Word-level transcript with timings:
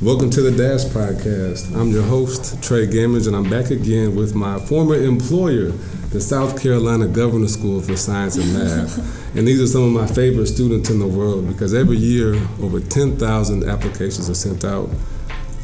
Welcome 0.00 0.30
to 0.30 0.42
the 0.42 0.52
Dash 0.52 0.84
Podcast. 0.84 1.74
I'm 1.74 1.90
your 1.90 2.04
host, 2.04 2.62
Trey 2.62 2.86
Gammage, 2.86 3.26
and 3.26 3.34
I'm 3.34 3.50
back 3.50 3.70
again 3.70 4.14
with 4.14 4.34
my 4.34 4.60
former 4.60 4.94
employer, 4.94 5.70
the 6.12 6.20
South 6.20 6.62
Carolina 6.62 7.08
Governor 7.08 7.48
School 7.48 7.80
for 7.80 7.96
Science 7.96 8.36
and 8.36 8.52
Math. 8.52 9.36
and 9.36 9.48
these 9.48 9.60
are 9.60 9.66
some 9.66 9.82
of 9.82 9.90
my 9.90 10.06
favorite 10.06 10.46
students 10.46 10.90
in 10.90 11.00
the 11.00 11.06
world 11.06 11.48
because 11.48 11.74
every 11.74 11.96
year 11.96 12.34
over 12.60 12.78
10,000 12.78 13.64
applications 13.64 14.30
are 14.30 14.34
sent 14.34 14.64
out, 14.64 14.88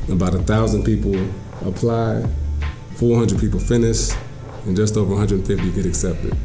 about 0.08 0.32
1,000 0.32 0.82
people 0.82 1.14
apply, 1.64 2.26
400 2.96 3.38
people 3.38 3.60
finish, 3.60 4.10
and 4.66 4.74
just 4.74 4.96
over 4.96 5.10
150 5.10 5.70
get 5.70 5.86
accepted. 5.86 6.36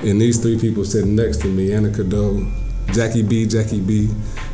And 0.00 0.20
these 0.20 0.38
three 0.40 0.58
people 0.58 0.84
sitting 0.86 1.16
next 1.16 1.42
to 1.42 1.48
me, 1.48 1.72
Anna 1.72 1.90
Cadeau, 1.90 2.46
Jackie 2.92 3.22
B, 3.22 3.46
Jackie 3.46 3.80
B, 3.80 4.08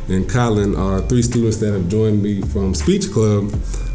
and 0.09 0.29
Colin 0.29 0.75
are 0.75 1.01
three 1.01 1.21
students 1.21 1.57
that 1.57 1.73
have 1.73 1.87
joined 1.87 2.21
me 2.21 2.41
from 2.41 2.73
Speech 2.73 3.11
Club. 3.11 3.53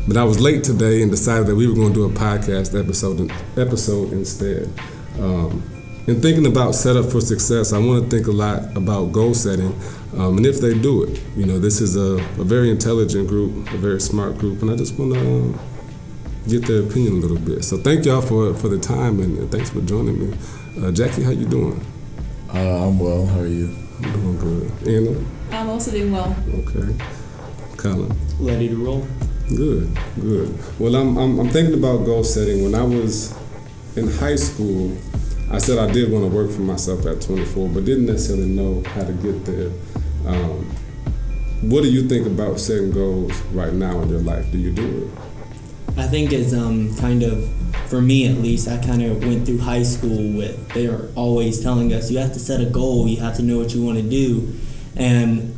But 0.08 0.16
I 0.16 0.24
was 0.24 0.40
late 0.40 0.64
today 0.64 1.02
and 1.02 1.10
decided 1.10 1.46
that 1.46 1.54
we 1.54 1.66
were 1.66 1.74
going 1.74 1.92
to 1.92 1.94
do 1.94 2.04
a 2.04 2.08
podcast 2.08 2.78
episode 2.78 3.30
episode 3.58 4.12
instead. 4.12 4.72
Um, 5.18 5.62
in 6.06 6.20
thinking 6.20 6.46
about 6.46 6.74
setup 6.74 7.06
for 7.12 7.20
success, 7.20 7.72
I 7.72 7.78
want 7.78 8.04
to 8.04 8.10
think 8.10 8.26
a 8.26 8.32
lot 8.32 8.76
about 8.76 9.12
goal 9.12 9.34
setting, 9.34 9.78
um, 10.16 10.38
and 10.38 10.46
if 10.46 10.60
they 10.60 10.76
do 10.76 11.04
it. 11.04 11.22
You 11.36 11.46
know, 11.46 11.59
this 11.59 11.80
is 11.80 11.96
a, 11.96 12.16
a, 12.40 12.45
very 12.45 12.70
intelligent 12.70 13.28
group, 13.28 13.72
a 13.72 13.76
very 13.76 14.00
smart 14.00 14.38
group, 14.38 14.62
and 14.62 14.70
I 14.70 14.76
just 14.76 14.98
want 14.98 15.12
to 15.14 15.20
um, 15.20 15.60
get 16.48 16.66
their 16.66 16.82
opinion 16.82 17.12
a 17.12 17.16
little 17.16 17.38
bit. 17.38 17.64
So 17.64 17.76
thank 17.76 18.06
y'all 18.06 18.22
for 18.22 18.54
for 18.54 18.68
the 18.68 18.78
time 18.78 19.20
and, 19.20 19.38
and 19.38 19.52
thanks 19.52 19.70
for 19.70 19.82
joining 19.82 20.30
me. 20.30 20.36
Uh, 20.82 20.90
Jackie, 20.90 21.22
how 21.22 21.30
you 21.30 21.46
doing? 21.46 21.84
Uh, 22.52 22.88
I'm 22.88 22.98
well. 22.98 23.26
How 23.26 23.40
are 23.40 23.46
you? 23.46 23.79
I'm 24.02 24.12
doing 24.12 24.38
good. 24.38 24.88
Anna? 24.88 25.26
I'm 25.52 25.68
also 25.70 25.90
doing 25.90 26.12
well. 26.12 26.34
Okay. 26.54 26.95
Colin? 27.76 28.12
Ready 28.38 28.68
to 28.68 28.76
roll? 28.76 29.06
Good, 29.48 29.98
good. 30.20 30.56
Well, 30.79 30.95
I'm, 30.95 31.16
I'm, 31.18 31.38
I'm 31.40 31.48
thinking 31.48 31.74
about 31.74 32.04
goal 32.04 32.23
setting. 32.23 32.62
When 32.62 32.74
I 32.74 32.84
was 32.84 33.37
in 33.96 34.09
high 34.09 34.37
school, 34.37 34.96
I 35.51 35.59
said 35.59 35.78
I 35.78 35.90
did 35.90 36.12
want 36.12 36.30
to 36.30 36.34
work 36.34 36.51
for 36.51 36.60
myself 36.60 37.04
at 37.06 37.21
24, 37.21 37.68
but 37.71 37.84
didn't 37.84 38.06
necessarily 38.06 38.46
know 38.46 38.82
how 38.90 39.02
to 39.04 39.12
get 39.12 39.45
there. 39.45 39.71
Um, 40.26 40.65
what 41.62 41.82
do 41.82 41.90
you 41.90 42.09
think 42.09 42.26
about 42.26 42.60
setting 42.60 42.93
goals 42.93 43.32
right 43.52 43.73
now 43.73 44.01
in 44.02 44.09
your 44.09 44.21
life? 44.21 44.51
Do 44.52 44.59
you 44.59 44.73
do 44.73 45.10
it? 45.12 45.98
I 45.98 46.06
think 46.06 46.32
it's 46.32 46.54
um, 46.54 46.95
kind 46.96 47.23
of 47.23 47.51
for 47.91 48.01
me 48.01 48.29
at 48.29 48.37
least, 48.37 48.69
I 48.69 48.79
kind 48.79 49.02
of 49.02 49.23
went 49.24 49.45
through 49.46 49.59
high 49.59 49.83
school 49.83 50.33
with 50.33 50.69
they 50.71 50.87
are 50.87 51.09
always 51.16 51.60
telling 51.60 51.93
us 51.93 52.10
you 52.10 52.19
have 52.19 52.33
to 52.33 52.38
set 52.38 52.60
a 52.60 52.66
goal, 52.66 53.09
you 53.09 53.19
have 53.19 53.37
to 53.37 53.43
know 53.43 53.59
what 53.59 53.74
you 53.74 53.85
want 53.85 53.99
to 53.99 54.09
do, 54.09 54.55
and 54.96 55.52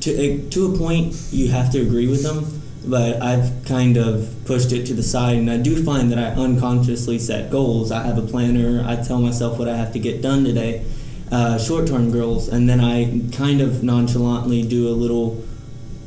to 0.00 0.48
to 0.50 0.74
a 0.74 0.78
point 0.78 1.16
you 1.30 1.48
have 1.48 1.70
to 1.72 1.80
agree 1.80 2.08
with 2.08 2.24
them. 2.24 2.60
But 2.84 3.22
I've 3.22 3.64
kind 3.64 3.96
of 3.96 4.34
pushed 4.44 4.72
it 4.72 4.86
to 4.86 4.94
the 4.94 5.04
side, 5.04 5.36
and 5.36 5.48
I 5.48 5.56
do 5.56 5.84
find 5.84 6.10
that 6.10 6.18
I 6.18 6.30
unconsciously 6.34 7.20
set 7.20 7.48
goals. 7.48 7.92
I 7.92 8.02
have 8.02 8.18
a 8.18 8.26
planner. 8.26 8.84
I 8.84 8.96
tell 8.96 9.20
myself 9.20 9.56
what 9.56 9.68
I 9.68 9.76
have 9.76 9.92
to 9.92 10.00
get 10.00 10.20
done 10.20 10.42
today, 10.42 10.84
uh, 11.30 11.60
short-term 11.60 12.10
goals, 12.10 12.48
and 12.48 12.68
then 12.68 12.80
I 12.80 13.20
kind 13.30 13.60
of 13.60 13.84
nonchalantly 13.84 14.62
do 14.62 14.88
a 14.88 14.96
little 15.04 15.44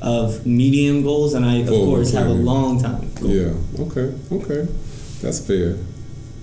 of 0.01 0.45
medium 0.45 1.01
goals, 1.01 1.33
and 1.33 1.45
I 1.45 1.59
of 1.59 1.69
course 1.69 2.11
have 2.11 2.27
a 2.27 2.33
long 2.33 2.81
time. 2.81 3.09
Goal. 3.15 3.29
Yeah. 3.29 3.53
Okay. 3.79 4.13
Okay. 4.29 4.67
That's 5.21 5.45
fair. 5.45 5.77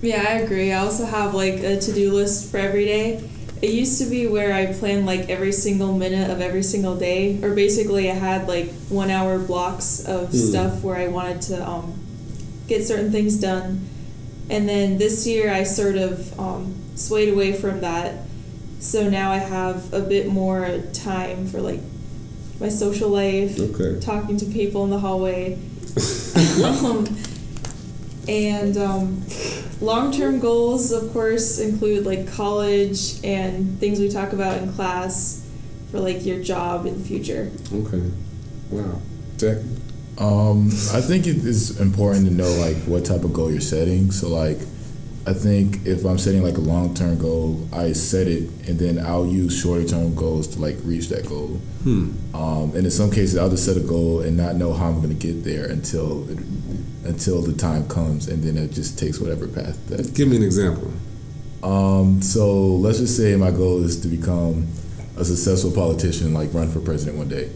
Yeah, 0.01 0.25
I 0.27 0.33
agree. 0.39 0.73
I 0.73 0.79
also 0.79 1.05
have 1.05 1.33
like 1.33 1.59
a 1.59 1.79
to 1.79 1.93
do 1.93 2.11
list 2.11 2.51
for 2.51 2.57
every 2.57 2.85
day. 2.85 3.29
It 3.61 3.71
used 3.71 4.01
to 4.03 4.09
be 4.09 4.27
where 4.27 4.53
I 4.53 4.73
planned 4.73 5.05
like 5.05 5.29
every 5.29 5.53
single 5.53 5.97
minute 5.97 6.29
of 6.29 6.41
every 6.41 6.63
single 6.63 6.97
day, 6.97 7.41
or 7.41 7.55
basically 7.55 8.11
I 8.11 8.15
had 8.15 8.45
like 8.45 8.69
one 8.89 9.09
hour 9.09 9.39
blocks 9.39 10.03
of 10.05 10.29
mm. 10.29 10.49
stuff 10.49 10.83
where 10.83 10.97
I 10.97 11.07
wanted 11.07 11.41
to 11.43 11.65
um, 11.65 11.97
get 12.67 12.83
certain 12.83 13.11
things 13.11 13.39
done. 13.39 13.87
And 14.49 14.67
then 14.67 14.97
this 14.97 15.25
year 15.25 15.49
I 15.49 15.63
sort 15.63 15.95
of 15.95 16.37
um, 16.37 16.75
swayed 16.95 17.33
away 17.33 17.53
from 17.53 17.79
that. 17.79 18.25
So 18.79 19.09
now 19.09 19.31
I 19.31 19.37
have 19.37 19.93
a 19.93 20.01
bit 20.01 20.27
more 20.27 20.81
time 20.91 21.47
for 21.47 21.61
like 21.61 21.79
my 22.59 22.67
social 22.67 23.07
life, 23.07 23.57
okay. 23.57 24.01
talking 24.01 24.35
to 24.37 24.45
people 24.45 24.83
in 24.83 24.89
the 24.89 24.99
hallway. 24.99 25.53
um, 26.65 27.05
and 28.27 28.77
um, 28.77 29.25
long 29.81 30.11
term 30.11 30.39
goals, 30.39 30.91
of 30.91 31.11
course, 31.11 31.59
include 31.59 32.05
like 32.05 32.31
college 32.31 33.23
and 33.23 33.79
things 33.79 33.99
we 33.99 34.09
talk 34.09 34.33
about 34.33 34.61
in 34.61 34.71
class 34.73 35.47
for 35.91 35.99
like 35.99 36.25
your 36.25 36.41
job 36.43 36.85
in 36.85 36.97
the 36.97 37.03
future. 37.03 37.51
Okay. 37.71 38.11
Wow. 38.71 39.01
Jackie? 39.37 39.67
Um, 40.17 40.67
I 40.93 41.01
think 41.01 41.25
it 41.25 41.37
is 41.37 41.79
important 41.79 42.27
to 42.27 42.33
know 42.33 42.51
like 42.53 42.77
what 42.83 43.05
type 43.05 43.23
of 43.23 43.33
goal 43.33 43.51
you're 43.51 43.61
setting. 43.61 44.11
So 44.11 44.29
like 44.29 44.59
I 45.25 45.31
think 45.31 45.85
if 45.85 46.03
I'm 46.03 46.17
setting 46.17 46.43
like 46.43 46.57
a 46.57 46.61
long 46.61 46.93
term 46.93 47.17
goal, 47.17 47.67
I 47.71 47.93
set 47.93 48.27
it 48.27 48.49
and 48.67 48.77
then 48.77 48.99
I'll 48.99 49.25
use 49.25 49.57
shorter 49.59 49.85
term 49.85 50.13
goals 50.15 50.47
to 50.49 50.59
like 50.59 50.75
reach 50.83 51.07
that 51.09 51.27
goal. 51.27 51.61
Hmm. 51.83 52.11
Um, 52.35 52.75
and 52.75 52.85
in 52.85 52.91
some 52.91 53.09
cases, 53.09 53.37
I'll 53.37 53.49
just 53.49 53.65
set 53.65 53.77
a 53.77 53.81
goal 53.81 54.19
and 54.21 54.35
not 54.35 54.55
know 54.55 54.73
how 54.73 54.87
I'm 54.87 55.01
going 55.01 55.17
to 55.17 55.27
get 55.27 55.43
there 55.43 55.65
until 55.65 56.27
until 57.03 57.41
the 57.41 57.53
time 57.53 57.87
comes, 57.87 58.27
and 58.27 58.43
then 58.43 58.57
it 58.57 58.71
just 58.71 58.97
takes 58.97 59.19
whatever 59.19 59.47
path 59.47 59.87
that. 59.87 60.13
Give 60.13 60.27
me 60.27 60.37
an 60.37 60.43
example. 60.43 60.91
Um, 61.63 62.21
so 62.21 62.67
let's 62.67 62.99
just 62.99 63.15
say 63.15 63.35
my 63.35 63.51
goal 63.51 63.83
is 63.83 64.01
to 64.01 64.07
become 64.07 64.67
a 65.17 65.23
successful 65.23 65.71
politician, 65.71 66.33
like 66.33 66.53
run 66.53 66.69
for 66.69 66.79
president 66.79 67.17
one 67.17 67.29
day. 67.29 67.49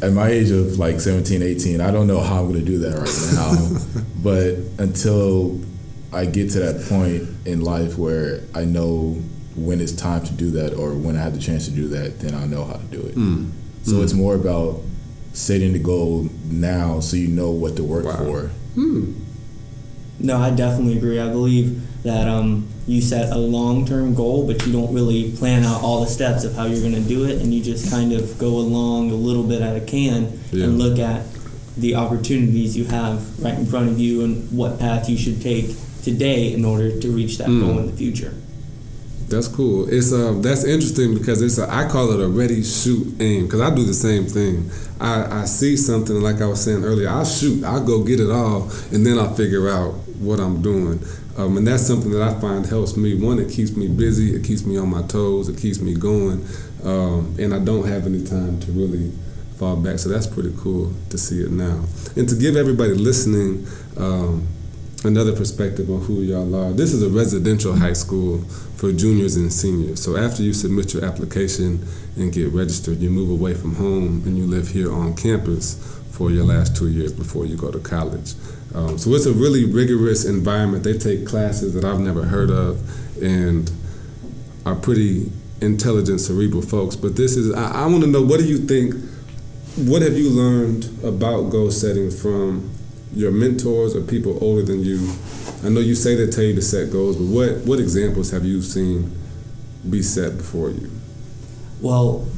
At 0.00 0.12
my 0.12 0.28
age 0.28 0.50
of 0.50 0.78
like 0.78 1.00
17, 1.00 1.42
18, 1.42 1.80
I 1.80 1.90
don't 1.90 2.06
know 2.06 2.20
how 2.20 2.40
I'm 2.40 2.52
going 2.52 2.64
to 2.64 2.66
do 2.66 2.78
that 2.78 2.98
right 2.98 3.94
now. 3.94 4.02
but 4.22 4.82
until 4.82 5.60
I 6.12 6.26
get 6.26 6.50
to 6.50 6.60
that 6.60 6.88
point 6.88 7.28
in 7.46 7.62
life 7.62 7.98
where 7.98 8.40
I 8.54 8.64
know 8.64 9.20
when 9.54 9.80
it's 9.80 9.92
time 9.92 10.24
to 10.24 10.32
do 10.32 10.50
that 10.52 10.74
or 10.74 10.94
when 10.94 11.16
I 11.16 11.22
have 11.22 11.34
the 11.34 11.40
chance 11.40 11.66
to 11.66 11.70
do 11.70 11.88
that, 11.88 12.20
then 12.20 12.34
I 12.34 12.46
know 12.46 12.64
how 12.64 12.74
to 12.74 12.84
do 12.84 13.00
it. 13.00 13.14
Mm. 13.14 13.52
So 13.82 13.94
mm. 13.94 14.04
it's 14.04 14.12
more 14.12 14.34
about 14.34 14.80
setting 15.32 15.72
the 15.72 15.78
goal 15.78 16.28
now 16.44 17.00
so 17.00 17.16
you 17.16 17.28
know 17.28 17.50
what 17.50 17.76
to 17.76 17.84
work 17.84 18.04
wow. 18.04 18.16
for. 18.16 18.50
Hmm. 18.74 19.12
No, 20.18 20.38
I 20.38 20.50
definitely 20.50 20.96
agree. 20.96 21.18
I 21.18 21.28
believe 21.28 22.02
that 22.04 22.28
um, 22.28 22.68
you 22.86 23.00
set 23.00 23.32
a 23.32 23.38
long 23.38 23.86
term 23.86 24.14
goal, 24.14 24.46
but 24.46 24.64
you 24.66 24.72
don't 24.72 24.92
really 24.92 25.32
plan 25.36 25.64
out 25.64 25.82
all 25.82 26.00
the 26.00 26.06
steps 26.06 26.44
of 26.44 26.54
how 26.54 26.64
you're 26.66 26.80
going 26.80 26.94
to 26.94 27.08
do 27.08 27.24
it, 27.24 27.40
and 27.40 27.52
you 27.52 27.62
just 27.62 27.90
kind 27.90 28.12
of 28.12 28.38
go 28.38 28.48
along 28.48 29.10
a 29.10 29.14
little 29.14 29.44
bit 29.44 29.62
at 29.62 29.76
a 29.76 29.80
can 29.80 30.40
yeah. 30.52 30.64
and 30.64 30.78
look 30.78 30.98
at 30.98 31.24
the 31.76 31.94
opportunities 31.94 32.76
you 32.76 32.84
have 32.84 33.42
right 33.42 33.54
in 33.54 33.66
front 33.66 33.88
of 33.88 33.98
you 33.98 34.22
and 34.24 34.50
what 34.56 34.78
path 34.78 35.08
you 35.08 35.16
should 35.16 35.40
take 35.40 35.74
today 36.02 36.52
in 36.52 36.64
order 36.64 37.00
to 37.00 37.10
reach 37.10 37.38
that 37.38 37.48
mm. 37.48 37.60
goal 37.60 37.78
in 37.78 37.86
the 37.86 37.96
future. 37.96 38.34
That's 39.32 39.48
cool. 39.48 39.88
It's 39.88 40.12
uh, 40.12 40.34
that's 40.40 40.64
interesting 40.64 41.14
because 41.16 41.40
it's 41.40 41.56
a, 41.56 41.66
I 41.72 41.88
call 41.88 42.12
it 42.12 42.22
a 42.22 42.28
ready, 42.28 42.62
shoot, 42.62 43.16
aim 43.18 43.46
because 43.46 43.62
I 43.62 43.74
do 43.74 43.82
the 43.82 43.94
same 43.94 44.26
thing. 44.26 44.70
I, 45.00 45.40
I 45.40 45.44
see 45.46 45.74
something 45.78 46.20
like 46.20 46.42
I 46.42 46.46
was 46.46 46.62
saying 46.62 46.84
earlier. 46.84 47.08
I'll 47.08 47.24
shoot. 47.24 47.64
I'll 47.64 47.82
go 47.82 48.04
get 48.04 48.20
it 48.20 48.30
all, 48.30 48.64
and 48.92 49.06
then 49.06 49.18
I'll 49.18 49.34
figure 49.34 49.70
out 49.70 49.94
what 50.20 50.38
I'm 50.38 50.60
doing. 50.60 51.02
Um, 51.38 51.56
and 51.56 51.66
that's 51.66 51.86
something 51.86 52.10
that 52.10 52.20
I 52.20 52.38
find 52.42 52.66
helps 52.66 52.94
me. 52.94 53.14
One, 53.18 53.38
it 53.38 53.50
keeps 53.50 53.74
me 53.74 53.88
busy. 53.88 54.36
It 54.36 54.44
keeps 54.44 54.66
me 54.66 54.76
on 54.76 54.90
my 54.90 55.02
toes. 55.02 55.48
It 55.48 55.56
keeps 55.56 55.80
me 55.80 55.94
going, 55.94 56.46
um, 56.84 57.34
and 57.38 57.54
I 57.54 57.58
don't 57.58 57.88
have 57.88 58.04
any 58.04 58.22
time 58.22 58.60
to 58.60 58.72
really 58.72 59.12
fall 59.56 59.76
back. 59.76 59.98
So 59.98 60.10
that's 60.10 60.26
pretty 60.26 60.52
cool 60.58 60.92
to 61.08 61.16
see 61.16 61.40
it 61.40 61.50
now, 61.50 61.86
and 62.16 62.28
to 62.28 62.34
give 62.34 62.54
everybody 62.54 62.92
listening. 62.92 63.66
Um, 63.96 64.46
another 65.04 65.34
perspective 65.34 65.90
on 65.90 66.00
who 66.02 66.22
y'all 66.22 66.54
are. 66.54 66.72
This 66.72 66.92
is 66.92 67.02
a 67.02 67.08
residential 67.08 67.74
high 67.74 67.92
school 67.92 68.38
for 68.76 68.92
juniors 68.92 69.36
and 69.36 69.52
seniors. 69.52 70.02
So 70.02 70.16
after 70.16 70.42
you 70.42 70.52
submit 70.52 70.94
your 70.94 71.04
application 71.04 71.86
and 72.16 72.32
get 72.32 72.52
registered, 72.52 72.98
you 72.98 73.10
move 73.10 73.30
away 73.30 73.54
from 73.54 73.74
home 73.74 74.22
and 74.26 74.36
you 74.36 74.46
live 74.46 74.68
here 74.68 74.92
on 74.92 75.14
campus 75.14 75.74
for 76.10 76.30
your 76.30 76.44
last 76.44 76.76
two 76.76 76.88
years 76.88 77.12
before 77.12 77.46
you 77.46 77.56
go 77.56 77.70
to 77.70 77.78
college. 77.78 78.34
Um, 78.74 78.98
so 78.98 79.10
it's 79.10 79.26
a 79.26 79.32
really 79.32 79.64
rigorous 79.64 80.24
environment. 80.24 80.84
They 80.84 80.96
take 80.96 81.26
classes 81.26 81.74
that 81.74 81.84
I've 81.84 82.00
never 82.00 82.24
heard 82.24 82.50
of 82.50 82.80
and 83.22 83.70
are 84.64 84.74
pretty 84.74 85.30
intelligent, 85.60 86.20
cerebral 86.20 86.62
folks. 86.62 86.96
But 86.96 87.16
this 87.16 87.36
is, 87.36 87.52
I, 87.54 87.84
I 87.84 87.86
want 87.86 88.02
to 88.02 88.10
know 88.10 88.22
what 88.22 88.40
do 88.40 88.46
you 88.46 88.58
think, 88.58 88.94
what 89.76 90.02
have 90.02 90.16
you 90.16 90.30
learned 90.30 90.84
about 91.04 91.50
goal 91.50 91.70
setting 91.70 92.10
from 92.10 92.70
your 93.12 93.30
mentors 93.30 93.94
or 93.94 94.02
people 94.02 94.38
older 94.42 94.62
than 94.62 94.82
you? 94.82 95.12
I 95.64 95.68
know 95.68 95.80
you 95.80 95.94
say 95.94 96.14
they 96.14 96.30
tell 96.30 96.44
you 96.44 96.54
to 96.54 96.62
set 96.62 96.90
goals, 96.90 97.16
but 97.16 97.26
what 97.26 97.66
what 97.66 97.78
examples 97.78 98.30
have 98.30 98.44
you 98.44 98.62
seen 98.62 99.10
be 99.88 100.02
set 100.02 100.36
before 100.36 100.70
you? 100.70 100.90
Well, 101.80 102.28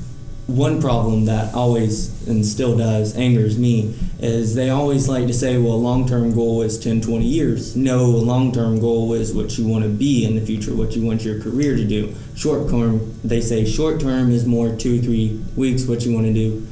one 0.47 0.81
problem 0.81 1.25
that 1.25 1.55
always 1.55 2.29
and 2.29 2.45
still 2.45 2.77
does 2.77 3.17
angers 3.17 3.59
me 3.59 3.95
is 4.19 4.55
they 4.55 4.71
always 4.71 5.09
like 5.09 5.27
to 5.27 5.33
say, 5.33 5.57
well, 5.59 5.73
a 5.73 5.75
long 5.75 6.07
term 6.07 6.35
goal 6.35 6.63
is 6.63 6.79
10, 6.79 7.01
20 7.01 7.25
years. 7.25 7.77
No, 7.77 8.05
a 8.05 8.25
long 8.25 8.53
term 8.53 8.79
goal 8.79 9.13
is 9.15 9.33
what 9.33 9.57
you 9.59 9.67
want 9.67 9.85
to 9.85 9.91
be 9.91 10.27
in 10.27 10.35
the 10.35 10.45
future, 10.45 10.75
what 10.75 10.95
you 10.95 11.07
want 11.07 11.25
your 11.25 11.41
career 11.41 11.77
to 11.77 11.85
do. 11.85 12.15
Short 12.37 12.69
term, 12.69 13.19
they 13.25 13.41
say 13.41 13.65
short 13.65 14.01
term 14.01 14.31
is 14.31 14.47
more 14.47 14.75
two, 14.77 15.01
three 15.01 15.41
weeks, 15.57 15.87
what 15.87 16.05
you 16.05 16.15
want 16.15 16.27
to 16.27 16.33
do. 16.33 16.67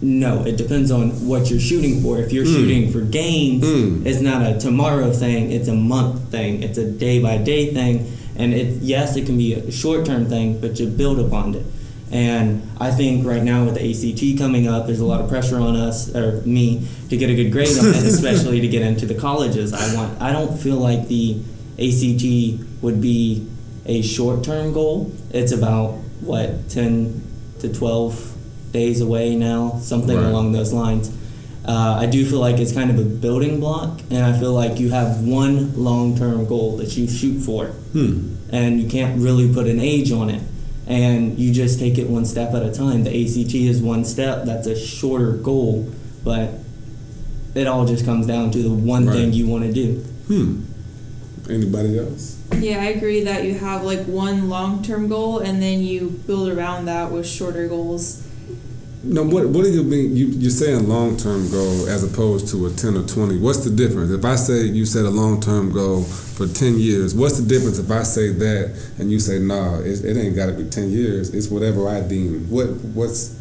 No, 0.00 0.44
it 0.44 0.56
depends 0.56 0.90
on 0.90 1.10
what 1.26 1.50
you're 1.50 1.58
shooting 1.58 2.00
for. 2.02 2.18
If 2.18 2.32
you're 2.32 2.44
Mm. 2.46 2.54
shooting 2.54 2.92
for 2.92 3.00
gains, 3.00 3.64
Mm. 3.64 4.06
it's 4.06 4.20
not 4.20 4.46
a 4.46 4.58
tomorrow 4.58 5.10
thing, 5.12 5.50
it's 5.50 5.66
a 5.68 5.74
month 5.74 6.30
thing, 6.30 6.62
it's 6.62 6.78
a 6.78 6.84
day 6.84 7.18
by 7.18 7.38
day 7.38 7.72
thing. 7.74 8.06
And 8.36 8.54
it 8.54 8.78
yes, 8.82 9.16
it 9.16 9.26
can 9.26 9.36
be 9.36 9.54
a 9.54 9.70
short 9.72 10.04
term 10.04 10.26
thing, 10.26 10.58
but 10.60 10.78
you 10.78 10.86
build 10.86 11.18
upon 11.18 11.54
it. 11.56 11.64
And 12.12 12.62
I 12.80 12.90
think 12.92 13.26
right 13.26 13.42
now 13.42 13.64
with 13.64 13.74
the 13.74 13.82
ACT 13.90 14.38
coming 14.38 14.66
up, 14.68 14.86
there's 14.86 15.00
a 15.00 15.04
lot 15.04 15.20
of 15.20 15.28
pressure 15.28 15.58
on 15.58 15.74
us 15.76 16.08
or 16.14 16.40
me 16.46 16.82
to 17.10 17.16
get 17.16 17.28
a 17.28 17.34
good 17.34 17.50
grade 17.52 17.76
on 17.76 17.88
it, 17.88 17.96
especially 18.14 18.60
to 18.60 18.68
get 18.68 18.82
into 18.82 19.04
the 19.04 19.14
colleges. 19.14 19.72
I 19.72 19.94
want. 19.96 20.12
I 20.22 20.32
don't 20.32 20.56
feel 20.58 20.76
like 20.76 21.08
the 21.08 21.36
ACT 21.78 22.60
would 22.82 23.00
be 23.00 23.42
a 23.86 24.00
short-term 24.02 24.72
goal. 24.72 25.10
It's 25.32 25.52
about 25.52 25.96
what 26.20 26.68
ten 26.68 27.22
to 27.60 27.68
twelve 27.68 28.32
days 28.72 29.00
away 29.00 29.34
now, 29.36 29.78
something 29.82 30.16
Right. 30.16 30.26
along 30.26 30.52
those 30.52 30.72
lines. 30.72 31.10
Uh, 31.64 31.96
I 32.00 32.06
do 32.06 32.24
feel 32.24 32.38
like 32.40 32.58
it's 32.58 32.72
kind 32.72 32.90
of 32.90 32.98
a 32.98 33.02
building 33.04 33.60
block, 33.60 34.00
and 34.10 34.24
I 34.24 34.38
feel 34.38 34.52
like 34.54 34.80
you 34.80 34.90
have 34.90 35.20
one 35.26 35.72
long-term 35.76 36.46
goal 36.46 36.76
that 36.78 36.96
you 36.96 37.06
shoot 37.06 37.40
for 37.42 37.66
Hmm. 37.92 38.34
and 38.50 38.80
you 38.80 38.88
can't 38.88 39.20
really 39.20 39.48
put 39.48 39.66
an 39.66 39.78
age 39.80 40.10
on 40.10 40.30
it. 40.30 40.40
And 40.86 41.38
you 41.38 41.52
just 41.52 41.78
take 41.78 41.98
it 41.98 42.08
one 42.08 42.24
step 42.24 42.54
at 42.54 42.62
a 42.62 42.70
time. 42.70 43.04
The 43.04 43.10
ACT 43.14 43.68
is 43.68 43.82
one 43.82 44.04
step, 44.06 44.46
that's 44.46 44.66
a 44.66 44.74
shorter 44.74 45.32
goal, 45.32 45.86
but 46.24 46.54
it 47.54 47.66
all 47.66 47.84
just 47.86 48.06
comes 48.06 48.26
down 48.26 48.50
to 48.52 48.58
the 48.62 48.70
one 48.70 49.04
Right. 49.06 49.14
thing 49.16 49.32
you 49.34 49.46
want 49.46 49.64
to 49.64 49.72
do. 49.72 50.00
Hmm. 50.28 50.54
Anybody 51.50 51.98
else? 51.98 52.36
Yeah, 52.58 52.80
I 52.80 52.86
agree 52.86 53.22
that 53.24 53.44
you 53.44 53.54
have 53.54 53.84
like 53.84 54.04
one 54.06 54.48
long 54.48 54.82
term 54.82 55.08
goal 55.08 55.38
and 55.38 55.60
then 55.62 55.82
you 55.82 56.20
build 56.26 56.48
around 56.48 56.86
that 56.86 57.12
with 57.12 57.26
shorter 57.26 57.68
goals. 57.68 58.22
No, 59.04 59.22
what 59.22 59.48
what 59.48 59.64
do 59.64 59.70
you 59.70 59.84
mean? 59.84 60.16
You 60.16 60.26
you're 60.26 60.50
saying 60.50 60.88
long 60.88 61.16
term 61.16 61.48
goal 61.50 61.88
as 61.88 62.02
opposed 62.02 62.48
to 62.48 62.66
a 62.66 62.70
ten 62.70 62.96
or 62.96 63.06
twenty. 63.06 63.38
What's 63.38 63.64
the 63.64 63.70
difference? 63.70 64.10
If 64.10 64.24
I 64.24 64.34
say 64.34 64.62
you 64.64 64.86
set 64.86 65.04
a 65.04 65.10
long 65.10 65.40
term 65.40 65.70
goal 65.72 66.02
for 66.02 66.48
ten 66.48 66.78
years, 66.78 67.14
what's 67.14 67.38
the 67.38 67.48
difference 67.48 67.78
if 67.78 67.90
I 67.90 68.02
say 68.02 68.32
that 68.32 68.92
and 68.98 69.10
you 69.10 69.20
say 69.20 69.38
no, 69.38 69.80
it, 69.84 70.04
it 70.04 70.16
ain't 70.16 70.34
got 70.34 70.46
to 70.46 70.52
be 70.52 70.68
ten 70.68 70.90
years. 70.90 71.32
It's 71.32 71.48
whatever 71.48 71.88
I 71.88 72.00
deem. 72.00 72.50
What 72.50 72.70
what's 72.94 73.38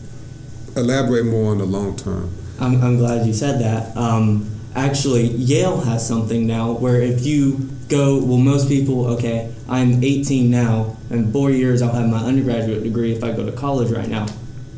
elaborate 0.78 1.26
more 1.26 1.52
on 1.52 1.58
the 1.58 1.66
long 1.66 1.96
term. 1.96 2.32
I'm, 2.60 2.82
I'm 2.82 2.98
glad 2.98 3.26
you 3.26 3.34
said 3.34 3.60
that. 3.62 3.96
Um, 3.98 4.50
actually, 4.76 5.28
Yale 5.28 5.80
has 5.82 6.08
something 6.08 6.48
now 6.48 6.72
where 6.74 7.02
if 7.02 7.26
you 7.26 7.70
go, 7.90 8.24
well, 8.24 8.38
most 8.38 8.68
people, 8.68 9.08
okay, 9.08 9.54
I'm 9.68 10.04
18 10.04 10.50
now, 10.50 10.98
and 11.10 11.32
four 11.32 11.52
years 11.52 11.82
I'll 11.82 11.94
have 11.94 12.10
my 12.10 12.20
undergraduate 12.20 12.84
degree 12.84 13.12
if 13.14 13.24
I 13.24 13.32
go 13.32 13.46
to 13.46 13.52
college 13.52 13.92
right 13.92 14.08
now. 14.08 14.28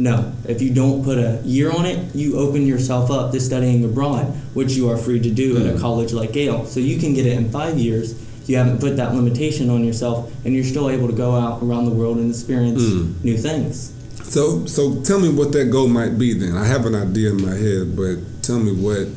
No, 0.02 0.32
if 0.48 0.62
you 0.62 0.70
don't 0.74 1.04
put 1.04 1.18
a 1.18 1.42
year 1.44 1.72
on 1.72 1.86
it, 1.86 2.16
you 2.16 2.38
open 2.40 2.66
yourself 2.66 3.12
up 3.12 3.34
to 3.34 3.40
studying 3.42 3.84
abroad, 3.84 4.28
which 4.54 4.72
you 4.72 4.90
are 4.90 4.96
free 4.96 5.20
to 5.20 5.30
do 5.30 5.58
at 5.58 5.66
a 5.66 5.74
Mm. 5.74 5.80
college 5.82 6.14
like 6.14 6.34
Yale. 6.36 6.66
So 6.66 6.80
you 6.80 6.98
can 6.98 7.14
get 7.14 7.26
it 7.26 7.34
in 7.38 7.50
five 7.52 7.78
years. 7.78 8.16
You 8.48 8.56
haven't 8.56 8.80
put 8.80 8.96
that 8.96 9.14
limitation 9.14 9.70
on 9.70 9.84
yourself, 9.84 10.32
and 10.46 10.56
you're 10.56 10.64
still 10.64 10.90
able 10.90 11.08
to 11.08 11.14
go 11.14 11.36
out 11.36 11.62
around 11.62 11.84
the 11.86 11.92
world 11.92 12.18
and 12.18 12.30
experience 12.32 12.82
Mm. 12.82 13.14
new 13.26 13.38
things. 13.38 13.92
So 14.24 14.66
so 14.66 14.96
tell 15.04 15.20
me 15.20 15.30
what 15.30 15.52
that 15.52 15.66
goal 15.70 15.88
might 15.90 16.18
be 16.18 16.34
then. 16.34 16.56
I 16.56 16.66
have 16.66 16.86
an 16.86 16.96
idea 16.96 17.32
in 17.32 17.42
my 17.42 17.56
head, 17.56 17.96
but 17.98 18.16
tell 18.42 18.60
me 18.60 18.72
what 18.72 19.08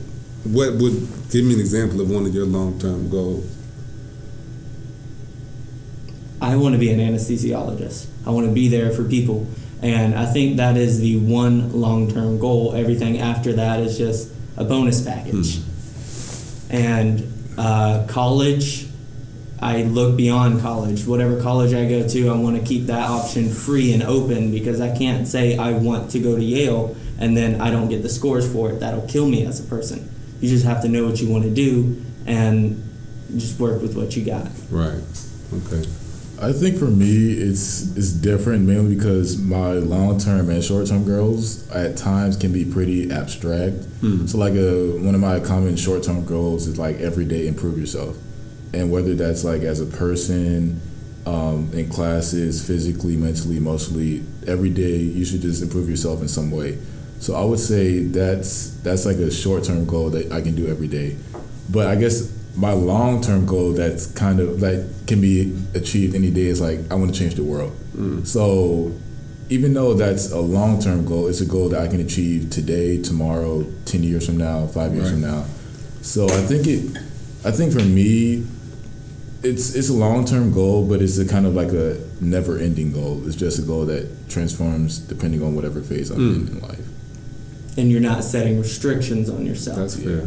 what 0.44 0.74
would 0.80 1.06
give 1.30 1.44
me 1.44 1.54
an 1.54 1.60
example 1.60 2.00
of 2.00 2.10
one 2.10 2.26
of 2.26 2.34
your 2.34 2.46
long 2.46 2.74
term 2.80 3.08
goals. 3.08 3.44
I 6.40 6.56
want 6.56 6.72
to 6.74 6.78
be 6.78 6.90
an 6.90 6.98
anesthesiologist. 6.98 8.06
I 8.26 8.30
want 8.30 8.46
to 8.48 8.52
be 8.52 8.66
there 8.68 8.90
for 8.90 9.04
people. 9.04 9.46
And 9.82 10.14
I 10.14 10.26
think 10.26 10.58
that 10.58 10.76
is 10.76 11.00
the 11.00 11.18
one 11.18 11.72
long 11.72 12.10
term 12.10 12.38
goal. 12.38 12.74
Everything 12.74 13.18
after 13.18 13.52
that 13.54 13.80
is 13.80 13.98
just 13.98 14.32
a 14.56 14.64
bonus 14.64 15.04
package. 15.04 15.58
And 16.70 17.32
uh, 17.58 18.06
college, 18.08 18.86
I 19.60 19.82
look 19.82 20.16
beyond 20.16 20.60
college. 20.60 21.04
Whatever 21.06 21.40
college 21.40 21.74
I 21.74 21.88
go 21.88 22.06
to, 22.06 22.30
I 22.30 22.36
want 22.36 22.56
to 22.56 22.64
keep 22.64 22.86
that 22.86 23.08
option 23.10 23.48
free 23.48 23.92
and 23.92 24.02
open 24.02 24.52
because 24.52 24.80
I 24.80 24.96
can't 24.96 25.26
say 25.26 25.56
I 25.56 25.72
want 25.72 26.10
to 26.12 26.20
go 26.20 26.36
to 26.36 26.42
Yale 26.42 26.96
and 27.18 27.36
then 27.36 27.60
I 27.60 27.70
don't 27.70 27.88
get 27.88 28.02
the 28.02 28.08
scores 28.08 28.50
for 28.50 28.70
it. 28.70 28.80
That'll 28.80 29.06
kill 29.06 29.26
me 29.26 29.46
as 29.46 29.64
a 29.64 29.68
person. 29.68 30.08
You 30.40 30.48
just 30.48 30.64
have 30.64 30.82
to 30.82 30.88
know 30.88 31.06
what 31.06 31.20
you 31.20 31.28
want 31.28 31.44
to 31.44 31.50
do 31.50 32.04
and 32.26 32.82
just 33.36 33.58
work 33.60 33.80
with 33.82 33.96
what 33.96 34.16
you 34.16 34.24
got. 34.24 34.48
Right. 34.70 35.02
Okay. 35.52 35.88
I 36.42 36.52
think 36.52 36.76
for 36.76 36.86
me, 36.86 37.34
it's 37.34 37.96
it's 37.96 38.10
different 38.10 38.66
mainly 38.66 38.96
because 38.96 39.38
my 39.38 39.74
long 39.74 40.18
term 40.18 40.50
and 40.50 40.62
short 40.62 40.88
term 40.88 41.04
goals 41.04 41.70
at 41.70 41.96
times 41.96 42.36
can 42.36 42.52
be 42.52 42.64
pretty 42.64 43.12
abstract. 43.12 43.76
Hmm. 44.00 44.26
So 44.26 44.38
like 44.38 44.54
a 44.54 44.98
one 44.98 45.14
of 45.14 45.20
my 45.20 45.38
common 45.38 45.76
short 45.76 46.02
term 46.02 46.24
goals 46.24 46.66
is 46.66 46.78
like 46.78 46.96
every 46.96 47.26
day 47.26 47.46
improve 47.46 47.78
yourself, 47.78 48.16
and 48.74 48.90
whether 48.90 49.14
that's 49.14 49.44
like 49.44 49.62
as 49.62 49.80
a 49.80 49.86
person, 49.86 50.80
um, 51.26 51.70
in 51.74 51.88
classes, 51.88 52.66
physically, 52.66 53.16
mentally, 53.16 53.56
emotionally, 53.56 54.24
every 54.48 54.70
day 54.70 54.96
you 54.96 55.24
should 55.24 55.42
just 55.42 55.62
improve 55.62 55.88
yourself 55.88 56.22
in 56.22 56.28
some 56.28 56.50
way. 56.50 56.76
So 57.20 57.36
I 57.36 57.44
would 57.44 57.60
say 57.60 58.02
that's 58.02 58.70
that's 58.80 59.06
like 59.06 59.18
a 59.18 59.30
short 59.30 59.62
term 59.62 59.84
goal 59.84 60.10
that 60.10 60.32
I 60.32 60.40
can 60.40 60.56
do 60.56 60.66
every 60.66 60.88
day. 60.88 61.16
But 61.70 61.86
I 61.86 61.94
guess 61.94 62.41
my 62.56 62.72
long 62.72 63.20
term 63.22 63.46
goal 63.46 63.72
that's 63.72 64.06
kind 64.12 64.38
of 64.40 64.60
like 64.60 65.06
can 65.06 65.20
be 65.20 65.56
achieved 65.74 66.14
any 66.14 66.30
day 66.30 66.46
is 66.46 66.60
like 66.60 66.80
I 66.90 66.94
want 66.94 67.12
to 67.14 67.18
change 67.18 67.34
the 67.34 67.44
world. 67.44 67.72
Mm. 67.96 68.26
So 68.26 68.92
even 69.48 69.74
though 69.74 69.94
that's 69.94 70.30
a 70.32 70.40
long 70.40 70.80
term 70.80 71.04
goal, 71.04 71.28
it's 71.28 71.40
a 71.40 71.46
goal 71.46 71.68
that 71.70 71.80
I 71.80 71.88
can 71.88 72.00
achieve 72.00 72.50
today, 72.50 73.00
tomorrow, 73.02 73.64
ten 73.84 74.02
years 74.02 74.26
from 74.26 74.36
now, 74.36 74.66
five 74.66 74.92
years 74.94 75.04
Right. 75.10 75.12
from 75.12 75.20
now. 75.22 75.44
So 76.02 76.26
I 76.26 76.42
think 76.42 76.66
it 76.66 76.96
I 77.44 77.50
think 77.50 77.72
for 77.72 77.82
me 77.84 78.46
it's 79.42 79.74
it's 79.74 79.88
a 79.88 79.94
long 79.94 80.24
term 80.24 80.52
goal, 80.52 80.86
but 80.86 81.02
it's 81.02 81.18
a 81.18 81.26
kind 81.26 81.46
of 81.46 81.54
like 81.54 81.72
a 81.72 81.98
never 82.20 82.58
ending 82.58 82.92
goal. 82.92 83.22
It's 83.26 83.34
just 83.36 83.58
a 83.58 83.62
goal 83.62 83.86
that 83.86 84.28
transforms 84.28 84.98
depending 84.98 85.42
on 85.42 85.54
whatever 85.54 85.80
phase 85.80 86.10
I'm 86.10 86.18
mm. 86.18 86.48
in 86.48 86.56
in 86.56 86.60
life. 86.62 86.86
and 87.78 87.90
you're 87.90 88.00
not 88.02 88.22
setting 88.22 88.58
restrictions 88.60 89.30
on 89.30 89.46
yourself. 89.46 89.78
That's 89.78 89.96
fair. 89.96 90.24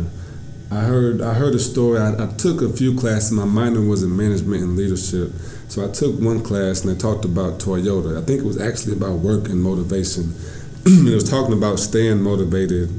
I 0.71 0.81
heard 0.81 1.21
I 1.21 1.33
heard 1.33 1.53
a 1.53 1.59
story. 1.59 1.99
I, 1.99 2.23
I 2.23 2.27
took 2.37 2.61
a 2.61 2.69
few 2.69 2.97
classes. 2.97 3.31
My 3.31 3.45
minor 3.45 3.81
was 3.81 4.01
in 4.03 4.15
management 4.15 4.63
and 4.63 4.75
leadership. 4.75 5.31
So 5.67 5.87
I 5.87 5.91
took 5.91 6.19
one 6.19 6.43
class 6.43 6.83
and 6.83 6.93
they 6.93 6.99
talked 6.99 7.25
about 7.25 7.59
Toyota. 7.59 8.21
I 8.21 8.25
think 8.25 8.41
it 8.41 8.45
was 8.45 8.59
actually 8.59 8.93
about 8.93 9.19
work 9.19 9.47
and 9.47 9.61
motivation. 9.61 10.33
it 10.85 11.13
was 11.13 11.29
talking 11.29 11.53
about 11.53 11.79
staying 11.79 12.21
motivated 12.21 12.89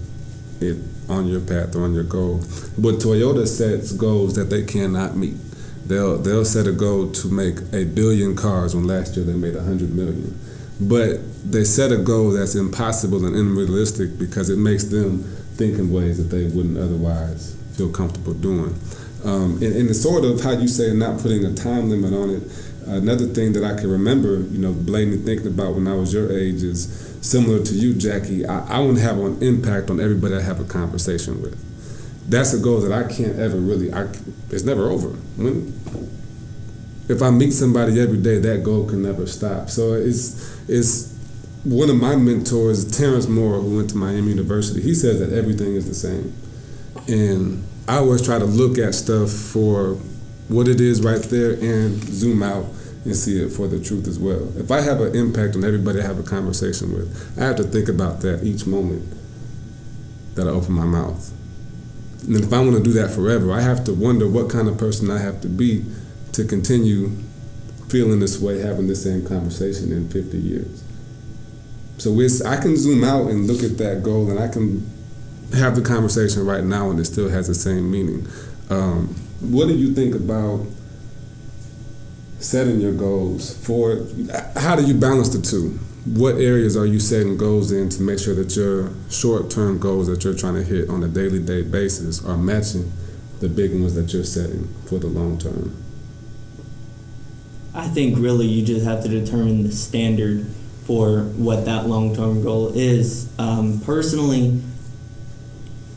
it, 0.60 0.76
on 1.08 1.26
your 1.26 1.40
path 1.40 1.74
or 1.74 1.82
on 1.82 1.94
your 1.94 2.04
goal. 2.04 2.38
But 2.78 2.96
Toyota 2.96 3.46
sets 3.46 3.92
goals 3.92 4.34
that 4.36 4.44
they 4.44 4.64
cannot 4.64 5.16
meet. 5.16 5.36
They'll 5.86 6.18
they'll 6.18 6.44
set 6.44 6.66
a 6.66 6.72
goal 6.72 7.10
to 7.12 7.28
make 7.28 7.58
a 7.72 7.84
billion 7.84 8.36
cars 8.36 8.74
when 8.76 8.86
last 8.86 9.16
year 9.16 9.24
they 9.24 9.34
made 9.34 9.56
hundred 9.56 9.92
million. 9.92 10.38
But 10.80 11.18
they 11.50 11.64
set 11.64 11.90
a 11.90 11.96
goal 11.96 12.30
that's 12.30 12.54
impossible 12.54 13.24
and 13.24 13.34
unrealistic 13.34 14.18
because 14.18 14.50
it 14.50 14.58
makes 14.58 14.84
them 14.84 15.24
think 15.56 15.78
in 15.78 15.90
ways 15.90 16.18
that 16.18 16.34
they 16.36 16.44
wouldn't 16.44 16.76
otherwise 16.76 17.55
feel 17.76 17.90
comfortable 17.90 18.34
doing. 18.34 18.74
Um, 19.24 19.54
and, 19.62 19.74
and 19.74 19.90
it's 19.90 20.02
sort 20.02 20.24
of 20.24 20.40
how 20.40 20.52
you 20.52 20.68
say 20.68 20.92
not 20.92 21.20
putting 21.20 21.44
a 21.44 21.54
time 21.54 21.90
limit 21.90 22.12
on 22.12 22.30
it. 22.30 22.42
Another 22.86 23.26
thing 23.26 23.52
that 23.54 23.64
I 23.64 23.74
can 23.74 23.90
remember, 23.90 24.38
you 24.38 24.58
know, 24.58 24.72
blatantly 24.72 25.18
thinking 25.24 25.48
about 25.48 25.74
when 25.74 25.88
I 25.88 25.94
was 25.94 26.12
your 26.14 26.30
age 26.30 26.62
is 26.62 26.86
similar 27.20 27.62
to 27.62 27.74
you, 27.74 27.94
Jackie. 27.94 28.46
I, 28.46 28.76
I 28.76 28.78
want 28.78 28.98
to 28.98 29.02
have 29.02 29.18
an 29.18 29.42
impact 29.42 29.90
on 29.90 30.00
everybody 30.00 30.36
I 30.36 30.40
have 30.40 30.60
a 30.60 30.64
conversation 30.64 31.42
with. 31.42 31.60
That's 32.30 32.52
a 32.52 32.58
goal 32.58 32.80
that 32.80 32.92
I 32.92 33.02
can't 33.12 33.38
ever 33.38 33.56
really. 33.56 33.92
I, 33.92 34.06
it's 34.50 34.62
never 34.62 34.88
over. 34.88 35.08
When 35.36 35.72
if 37.08 37.22
I 37.22 37.30
meet 37.30 37.52
somebody 37.52 38.00
every 38.00 38.18
day, 38.18 38.38
that 38.38 38.64
goal 38.64 38.88
can 38.88 39.02
never 39.02 39.26
stop. 39.26 39.70
So 39.70 39.94
it's 39.94 40.68
it's 40.68 41.14
one 41.64 41.90
of 41.90 41.96
my 41.96 42.16
mentors, 42.16 42.84
Terrence 42.96 43.26
Moore, 43.26 43.60
who 43.60 43.76
went 43.76 43.90
to 43.90 43.96
Miami 43.96 44.28
University. 44.30 44.80
He 44.80 44.94
says 44.94 45.20
that 45.20 45.36
everything 45.36 45.74
is 45.74 45.88
the 45.88 45.94
same, 45.94 46.32
and 47.08 47.66
I 47.88 47.98
always 47.98 48.22
try 48.22 48.38
to 48.38 48.44
look 48.44 48.78
at 48.78 48.94
stuff 48.94 49.30
for 49.30 49.94
what 50.48 50.68
it 50.68 50.80
is 50.80 51.02
right 51.02 51.22
there 51.22 51.52
and 51.52 52.02
zoom 52.02 52.42
out 52.42 52.66
and 53.04 53.14
see 53.14 53.40
it 53.40 53.50
for 53.50 53.68
the 53.68 53.78
truth 53.80 54.08
as 54.08 54.18
well. 54.18 54.52
If 54.58 54.70
I 54.70 54.80
have 54.80 55.00
an 55.00 55.14
impact 55.14 55.54
on 55.54 55.64
everybody 55.64 56.00
I 56.00 56.02
have 56.02 56.18
a 56.18 56.24
conversation 56.24 56.92
with, 56.92 57.38
I 57.38 57.44
have 57.44 57.56
to 57.56 57.64
think 57.64 57.88
about 57.88 58.20
that 58.22 58.42
each 58.42 58.66
moment 58.66 59.04
that 60.34 60.46
I 60.46 60.50
open 60.50 60.74
my 60.74 60.84
mouth. 60.84 61.32
And 62.24 62.36
if 62.36 62.52
I 62.52 62.60
want 62.60 62.76
to 62.76 62.82
do 62.82 62.92
that 62.94 63.10
forever, 63.10 63.52
I 63.52 63.60
have 63.60 63.84
to 63.84 63.94
wonder 63.94 64.28
what 64.28 64.50
kind 64.50 64.68
of 64.68 64.78
person 64.78 65.10
I 65.10 65.18
have 65.18 65.40
to 65.42 65.48
be 65.48 65.84
to 66.32 66.44
continue 66.44 67.12
feeling 67.88 68.18
this 68.18 68.40
way, 68.40 68.58
having 68.58 68.88
the 68.88 68.96
same 68.96 69.24
conversation 69.24 69.92
in 69.92 70.08
50 70.08 70.36
years. 70.36 70.82
So 71.98 72.12
I 72.44 72.56
can 72.56 72.76
zoom 72.76 73.04
out 73.04 73.30
and 73.30 73.46
look 73.46 73.62
at 73.62 73.78
that 73.78 74.02
goal, 74.02 74.28
and 74.30 74.38
I 74.38 74.48
can 74.48 74.90
have 75.54 75.76
the 75.76 75.82
conversation 75.82 76.44
right 76.44 76.64
now, 76.64 76.90
and 76.90 76.98
it 76.98 77.04
still 77.04 77.28
has 77.28 77.46
the 77.46 77.54
same 77.54 77.90
meaning. 77.90 78.26
Um, 78.70 79.14
what 79.40 79.68
do 79.68 79.74
you 79.74 79.92
think 79.92 80.14
about 80.14 80.66
setting 82.38 82.80
your 82.80 82.92
goals 82.92 83.56
for? 83.64 84.06
How 84.56 84.76
do 84.76 84.84
you 84.84 84.94
balance 84.94 85.28
the 85.28 85.40
two? 85.40 85.78
What 86.04 86.36
areas 86.36 86.76
are 86.76 86.86
you 86.86 87.00
setting 87.00 87.36
goals 87.36 87.72
in 87.72 87.88
to 87.90 88.02
make 88.02 88.18
sure 88.18 88.34
that 88.34 88.54
your 88.54 88.90
short-term 89.10 89.78
goals 89.78 90.06
that 90.06 90.22
you're 90.22 90.34
trying 90.36 90.54
to 90.54 90.62
hit 90.62 90.88
on 90.88 91.02
a 91.02 91.08
daily 91.08 91.40
day 91.40 91.62
basis 91.62 92.24
are 92.24 92.36
matching 92.36 92.92
the 93.40 93.48
big 93.48 93.72
ones 93.72 93.94
that 93.94 94.12
you're 94.12 94.24
setting 94.24 94.68
for 94.86 94.98
the 94.98 95.08
long 95.08 95.38
term? 95.38 95.82
I 97.74 97.88
think 97.88 98.18
really 98.18 98.46
you 98.46 98.64
just 98.64 98.86
have 98.86 99.02
to 99.02 99.08
determine 99.08 99.64
the 99.64 99.72
standard 99.72 100.46
for 100.84 101.22
what 101.36 101.64
that 101.64 101.86
long 101.86 102.14
term 102.14 102.42
goal 102.42 102.72
is. 102.74 103.28
Um, 103.38 103.80
personally, 103.80 104.62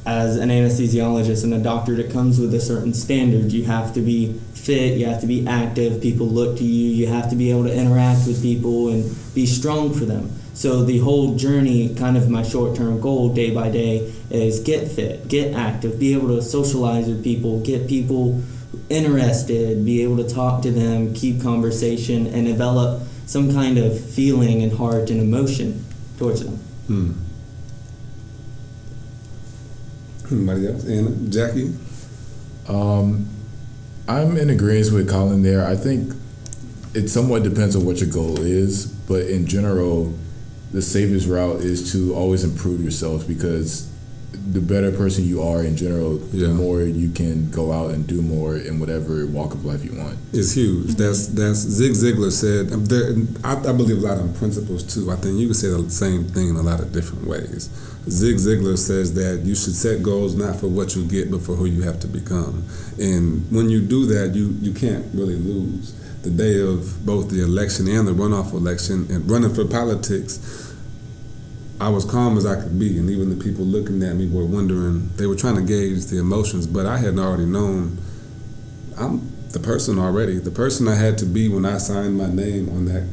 as 0.06 0.38
an 0.38 0.50
anesthesiologist 0.50 1.44
and 1.44 1.53
a 1.53 1.60
doctor 1.60 1.96
that 1.96 2.12
comes 2.12 2.39
with 2.39 2.53
a 2.53 2.60
certain 2.60 2.94
standard, 2.94 3.51
you 3.51 3.65
have 3.65 3.94
to 3.94 4.01
be 4.01 4.34
fit, 4.53 4.98
you 4.98 5.06
have 5.06 5.22
to 5.22 5.27
be 5.27 5.46
active, 5.48 6.01
people 6.01 6.27
look 6.27 6.58
to 6.58 6.63
you, 6.63 6.89
you 6.89 7.08
have 7.08 7.29
to 7.29 7.36
be 7.36 7.51
able 7.51 7.63
to 7.63 7.74
interact 7.74 8.25
with 8.25 8.41
people 8.41 8.89
and 8.89 9.03
be 9.36 9.46
strong 9.46 9.94
for 9.94 10.06
them. 10.06 10.32
So 10.53 10.84
the 10.84 11.00
whole 11.00 11.36
journey, 11.36 11.96
kind 11.96 12.18
of 12.18 12.29
my 12.29 12.44
short-term 12.44 13.00
goal 13.00 13.34
day 13.34 13.51
by 13.51 13.70
day 13.70 14.13
is 14.29 14.60
get 14.60 14.89
fit, 14.89 15.27
get 15.27 15.53
active, 15.53 16.00
be 16.00 16.13
able 16.13 16.27
to 16.29 16.41
socialize 16.41 17.08
with 17.08 17.24
people, 17.24 17.62
get 17.62 17.88
people 17.88 18.41
interested, 18.89 19.86
be 19.86 20.03
able 20.03 20.18
to 20.18 20.27
talk 20.27 20.62
to 20.63 20.72
them, 20.72 21.13
keep 21.13 21.41
conversation, 21.41 22.27
and 22.27 22.46
develop 22.46 23.03
some 23.25 23.53
kind 23.53 23.77
of 23.77 24.00
feeling 24.00 24.62
and 24.63 24.74
heart 24.74 25.10
and 25.10 25.22
emotion 25.22 25.86
towards 26.18 26.44
them. 26.44 26.56
Hmm. 26.88 27.28
Anybody 30.31 30.67
else? 30.67 30.86
Anna, 30.88 31.12
Jackie. 31.29 31.74
Um, 32.67 33.27
I'm 34.07 34.38
in 34.38 34.50
agreement 34.50 34.93
with 34.93 35.09
Colin 35.09 35.41
there. 35.41 35.65
I 35.65 35.75
think 35.75 36.13
it 36.93 37.09
somewhat 37.09 37.43
depends 37.43 37.75
on 37.75 37.86
what 37.86 38.00
your 38.00 38.09
goal 38.09 38.39
is, 38.39 38.88
but 38.88 39.25
in 39.27 39.45
general, 39.45 40.13
the 40.71 40.81
safest 40.81 41.27
route 41.27 41.62
is 41.62 41.91
to 41.93 42.13
always 42.13 42.43
improve 42.43 42.83
yourself 42.83 43.27
because 43.27 43.88
the 44.31 44.62
better 44.62 44.91
person 44.91 45.25
you 45.25 45.41
are 45.43 45.63
in 45.63 45.75
general, 45.77 46.19
Yeah. 46.31 46.48
the 46.48 46.53
more 46.53 46.81
you 46.81 47.09
can 47.12 47.50
go 47.51 47.71
out 47.71 47.91
and 47.91 48.05
do 48.07 48.21
more 48.21 48.57
in 48.57 48.79
whatever 48.79 49.25
walk 49.27 49.53
of 49.53 49.65
life 49.65 49.83
you 49.86 49.93
want. 49.95 50.17
is 50.33 50.53
huge. 50.53 50.95
That's 50.95 51.27
that's 51.27 51.59
Zig 51.59 51.93
Ziglar 51.93 52.31
said. 52.31 52.69
There, 52.69 53.15
I, 53.43 53.53
I 53.57 53.74
believe 53.74 53.98
a 54.03 54.07
lot 54.07 54.17
of 54.17 54.33
principles 54.36 54.83
too. 54.83 55.12
I 55.12 55.15
think 55.17 55.38
you 55.39 55.48
can 55.48 55.53
say 55.55 55.67
the 55.69 55.89
same 55.89 56.25
thing 56.25 56.50
in 56.50 56.55
a 56.55 56.62
lot 56.62 56.79
of 56.79 56.91
different 56.91 57.27
ways. 57.27 57.69
Zig 58.09 58.38
Ziglar 58.38 58.77
says 58.77 59.13
that 59.15 59.41
you 59.45 59.53
should 59.55 59.75
set 59.75 60.01
goals 60.01 60.36
not 60.36 60.55
for 60.55 60.67
what 60.67 60.95
you 60.95 61.05
get, 61.05 61.29
but 61.29 61.41
for 61.41 61.55
who 61.55 61.65
you 61.65 61.83
have 61.83 62.00
to 62.00 62.07
become. 62.07 62.63
And 63.00 63.45
when 63.51 63.69
you 63.69 63.81
do 63.81 64.05
that, 64.07 64.33
you 64.36 64.55
you 64.62 64.74
can't 64.74 65.05
really 65.13 65.36
lose. 65.36 65.93
The 66.24 66.31
day 66.31 66.59
of 66.59 67.05
both 67.05 67.29
the 67.29 67.41
election 67.43 67.88
and 67.88 68.07
the 68.07 68.12
runoff 68.13 68.51
election 68.53 69.07
and 69.09 69.29
running 69.29 69.53
for 69.53 69.63
politics, 69.65 70.39
I 71.81 71.88
was 71.89 72.03
calm 72.03 72.38
as 72.38 72.45
I 72.45 72.62
could 72.62 72.77
be, 72.77 72.98
and 72.98 73.09
even 73.09 73.29
the 73.29 73.41
people 73.41 73.63
looking 73.63 74.03
at 74.03 74.15
me 74.15 74.27
were 74.27 74.45
wondering. 74.45 75.09
They 75.15 75.25
were 75.25 75.36
trying 75.36 75.55
to 75.55 75.62
gauge 75.62 76.05
the 76.07 76.19
emotions, 76.19 76.67
but 76.67 76.86
I 76.86 76.98
hadn't 76.98 77.19
already 77.19 77.45
known. 77.45 77.98
I'm 78.98 79.31
the 79.51 79.59
person 79.59 79.98
already. 79.98 80.39
The 80.39 80.51
person 80.51 80.88
I 80.88 80.95
had 80.95 81.17
to 81.19 81.25
be 81.25 81.48
when 81.48 81.65
I 81.65 81.77
signed 81.77 82.17
my 82.17 82.27
name 82.27 82.69
on 82.69 82.86
that 82.86 83.07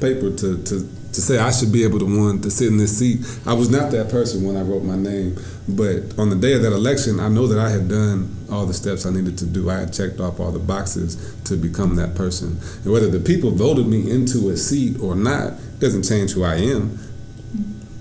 paper 0.00 0.30
to, 0.30 0.62
to, 0.62 0.80
to 1.12 1.20
say 1.20 1.38
I 1.38 1.50
should 1.50 1.72
be 1.72 1.84
able 1.84 1.98
to 1.98 2.06
one 2.06 2.40
to 2.40 2.50
sit 2.50 2.68
in 2.68 2.78
this 2.78 2.98
seat. 2.98 3.20
I 3.46 3.52
was 3.52 3.68
not 3.68 3.90
that 3.90 4.10
person 4.10 4.44
when 4.44 4.56
I 4.56 4.62
wrote 4.62 4.82
my 4.82 4.96
name. 4.96 5.36
But 5.68 6.18
on 6.18 6.30
the 6.30 6.36
day 6.36 6.54
of 6.54 6.62
that 6.62 6.72
election, 6.72 7.20
I 7.20 7.28
know 7.28 7.46
that 7.48 7.58
I 7.58 7.68
had 7.68 7.88
done 7.88 8.34
all 8.50 8.64
the 8.64 8.74
steps 8.74 9.04
I 9.04 9.10
needed 9.10 9.36
to 9.38 9.46
do. 9.46 9.68
I 9.70 9.80
had 9.80 9.92
checked 9.92 10.20
off 10.20 10.40
all 10.40 10.50
the 10.50 10.58
boxes 10.58 11.34
to 11.44 11.56
become 11.56 11.96
that 11.96 12.14
person. 12.14 12.58
And 12.82 12.92
whether 12.92 13.08
the 13.08 13.20
people 13.20 13.50
voted 13.50 13.86
me 13.86 14.10
into 14.10 14.48
a 14.48 14.56
seat 14.56 14.98
or 15.00 15.14
not 15.14 15.52
doesn't 15.78 16.04
change 16.04 16.32
who 16.32 16.44
I 16.44 16.56
am. 16.56 16.98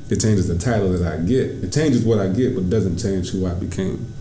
It 0.10 0.20
changes 0.20 0.48
the 0.48 0.58
title 0.58 0.92
that 0.92 1.14
I 1.14 1.18
get. 1.24 1.64
It 1.64 1.72
changes 1.72 2.04
what 2.04 2.20
I 2.20 2.30
get, 2.30 2.56
but 2.56 2.70
doesn't 2.70 2.98
change 2.98 3.30
who 3.30 3.46
I 3.46 3.54
became 3.54 4.12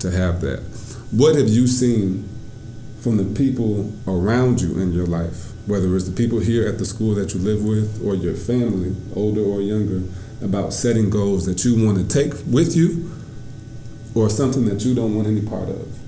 to 0.00 0.10
have 0.10 0.40
that. 0.40 0.60
What 1.12 1.36
have 1.36 1.48
you 1.48 1.66
seen 1.66 2.28
from 3.00 3.16
the 3.16 3.24
people 3.24 3.92
around 4.06 4.60
you 4.60 4.78
in 4.80 4.92
your 4.92 5.06
life, 5.06 5.52
whether 5.66 5.94
it's 5.96 6.08
the 6.08 6.16
people 6.16 6.40
here 6.40 6.66
at 6.68 6.78
the 6.78 6.84
school 6.84 7.14
that 7.14 7.32
you 7.32 7.40
live 7.40 7.64
with 7.64 8.04
or 8.04 8.14
your 8.14 8.34
family, 8.34 8.94
older 9.14 9.42
or 9.42 9.60
younger, 9.60 10.02
about 10.42 10.72
setting 10.72 11.10
goals 11.10 11.46
that 11.46 11.64
you 11.64 11.84
want 11.84 11.96
to 11.98 12.04
take 12.04 12.34
with 12.46 12.76
you 12.76 13.10
or 14.14 14.28
something 14.28 14.64
that 14.66 14.84
you 14.84 14.94
don't 14.94 15.14
want 15.14 15.28
any 15.28 15.42
part 15.42 15.68
of? 15.68 15.99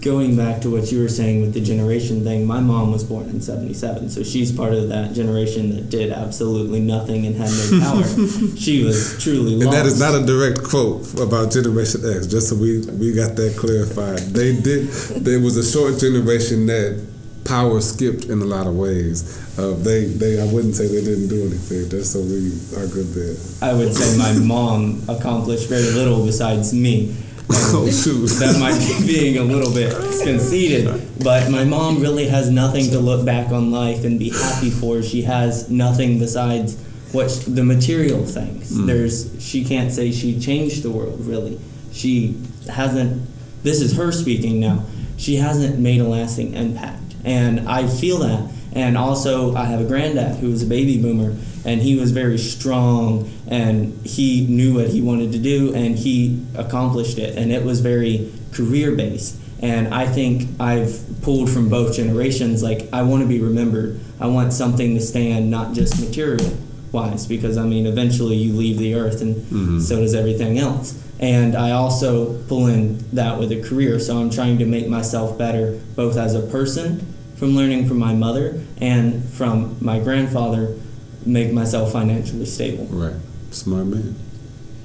Going 0.00 0.34
back 0.34 0.62
to 0.62 0.70
what 0.70 0.90
you 0.90 1.02
were 1.02 1.10
saying 1.10 1.42
with 1.42 1.52
the 1.52 1.60
generation 1.60 2.24
thing, 2.24 2.46
my 2.46 2.58
mom 2.58 2.90
was 2.90 3.04
born 3.04 3.28
in 3.28 3.42
77, 3.42 4.08
so 4.08 4.22
she's 4.22 4.50
part 4.50 4.72
of 4.72 4.88
that 4.88 5.12
generation 5.12 5.74
that 5.74 5.90
did 5.90 6.10
absolutely 6.10 6.80
nothing 6.80 7.26
and 7.26 7.36
had 7.36 7.50
no 7.50 7.80
power. 7.84 8.56
she 8.56 8.82
was 8.82 9.22
truly 9.22 9.56
lost. 9.56 9.64
And 9.64 9.72
that 9.74 9.84
is 9.84 10.00
not 10.00 10.14
a 10.14 10.24
direct 10.24 10.64
quote 10.64 11.20
about 11.20 11.52
Generation 11.52 12.00
X, 12.16 12.26
just 12.26 12.48
so 12.48 12.56
we, 12.56 12.80
we 12.92 13.12
got 13.12 13.36
that 13.36 13.56
clarified. 13.58 14.20
They 14.32 14.58
did, 14.58 14.88
there 15.22 15.38
was 15.38 15.58
a 15.58 15.70
short 15.70 15.98
generation 16.00 16.64
that 16.66 17.06
power 17.44 17.78
skipped 17.82 18.24
in 18.24 18.40
a 18.40 18.44
lot 18.46 18.66
of 18.66 18.76
ways. 18.76 19.36
Uh, 19.58 19.74
they, 19.82 20.04
they, 20.06 20.40
I 20.40 20.50
wouldn't 20.50 20.76
say 20.76 20.86
they 20.86 21.04
didn't 21.04 21.28
do 21.28 21.42
anything, 21.42 21.90
just 21.90 22.12
so 22.14 22.20
we 22.20 22.56
are 22.80 22.88
good 22.88 23.08
there. 23.12 23.36
I 23.60 23.74
would 23.74 23.92
say 23.92 24.16
my 24.16 24.32
mom 24.38 25.02
accomplished 25.08 25.68
very 25.68 25.90
little 25.92 26.24
besides 26.24 26.72
me. 26.72 27.14
Oh, 27.52 27.86
that 28.38 28.58
might 28.60 28.78
be 28.78 29.06
being 29.06 29.38
a 29.38 29.42
little 29.42 29.72
bit 29.72 29.92
conceited, 30.22 30.86
but 31.22 31.50
my 31.50 31.64
mom 31.64 32.00
really 32.00 32.28
has 32.28 32.50
nothing 32.50 32.90
to 32.90 33.00
look 33.00 33.26
back 33.26 33.50
on 33.50 33.70
life 33.70 34.04
and 34.04 34.18
be 34.18 34.30
happy 34.30 34.70
for. 34.70 35.02
She 35.02 35.22
has 35.22 35.68
nothing 35.70 36.18
besides 36.18 36.80
what 37.12 37.28
the 37.46 37.64
material 37.64 38.24
things. 38.24 38.70
Mm. 38.72 38.86
There's 38.86 39.44
she 39.44 39.64
can't 39.64 39.90
say 39.92 40.12
she 40.12 40.38
changed 40.38 40.82
the 40.82 40.90
world 40.90 41.20
really. 41.26 41.58
She 41.92 42.40
hasn't. 42.68 43.26
This 43.62 43.80
is 43.80 43.96
her 43.96 44.12
speaking 44.12 44.60
now. 44.60 44.84
She 45.16 45.36
hasn't 45.36 45.78
made 45.78 46.00
a 46.00 46.08
lasting 46.08 46.54
impact, 46.54 47.14
and 47.24 47.68
I 47.68 47.88
feel 47.88 48.18
that. 48.18 48.48
And 48.72 48.96
also, 48.96 49.54
I 49.54 49.64
have 49.64 49.80
a 49.80 49.84
granddad 49.84 50.36
who 50.36 50.50
was 50.50 50.62
a 50.62 50.66
baby 50.66 51.00
boomer, 51.00 51.36
and 51.64 51.82
he 51.82 51.96
was 51.96 52.12
very 52.12 52.38
strong, 52.38 53.30
and 53.48 53.94
he 54.06 54.46
knew 54.46 54.74
what 54.74 54.88
he 54.88 55.02
wanted 55.02 55.32
to 55.32 55.38
do, 55.38 55.74
and 55.74 55.98
he 55.98 56.44
accomplished 56.56 57.18
it, 57.18 57.36
and 57.36 57.50
it 57.50 57.64
was 57.64 57.80
very 57.80 58.32
career 58.52 58.94
based. 58.94 59.36
And 59.60 59.92
I 59.92 60.06
think 60.06 60.48
I've 60.60 61.04
pulled 61.22 61.50
from 61.50 61.68
both 61.68 61.94
generations. 61.94 62.62
Like, 62.62 62.88
I 62.92 63.02
want 63.02 63.22
to 63.22 63.28
be 63.28 63.40
remembered. 63.40 64.00
I 64.20 64.26
want 64.26 64.52
something 64.52 64.94
to 64.94 65.00
stand, 65.00 65.50
not 65.50 65.74
just 65.74 66.00
material 66.00 66.56
wise, 66.92 67.26
because 67.26 67.56
I 67.58 67.64
mean, 67.64 67.86
eventually 67.86 68.36
you 68.36 68.52
leave 68.54 68.78
the 68.78 68.94
earth, 68.94 69.20
and 69.20 69.36
mm-hmm. 69.36 69.80
so 69.80 69.96
does 70.00 70.14
everything 70.14 70.58
else. 70.58 70.96
And 71.18 71.54
I 71.54 71.72
also 71.72 72.40
pull 72.44 72.68
in 72.68 73.04
that 73.14 73.38
with 73.38 73.52
a 73.52 73.60
career, 73.60 74.00
so 74.00 74.18
I'm 74.18 74.30
trying 74.30 74.58
to 74.58 74.64
make 74.64 74.88
myself 74.88 75.36
better, 75.36 75.78
both 75.94 76.16
as 76.16 76.34
a 76.34 76.40
person 76.40 77.09
from 77.40 77.56
learning 77.56 77.88
from 77.88 77.98
my 77.98 78.12
mother 78.12 78.60
and 78.82 79.24
from 79.24 79.74
my 79.80 79.98
grandfather, 79.98 80.76
make 81.24 81.50
myself 81.54 81.90
financially 81.90 82.44
stable. 82.44 82.84
Right. 82.84 83.16
Smart 83.50 83.86
man. 83.86 84.14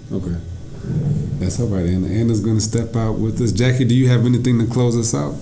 Okay. 0.09 0.37
That's 1.37 1.59
all 1.59 1.67
right, 1.67 1.85
Anna. 1.85 2.07
Anna's 2.07 2.39
going 2.39 2.55
to 2.55 2.63
step 2.63 2.95
out 2.95 3.19
with 3.19 3.41
us. 3.41 3.51
Jackie, 3.51 3.83
do 3.83 3.93
you 3.93 4.07
have 4.07 4.25
anything 4.25 4.57
to 4.59 4.67
close 4.67 4.95
us 4.95 5.13
out? 5.13 5.35